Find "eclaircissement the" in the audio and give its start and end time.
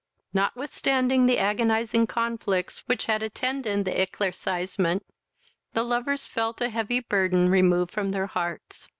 4.01-5.83